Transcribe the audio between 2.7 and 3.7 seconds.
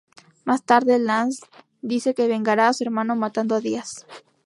su hermano matando a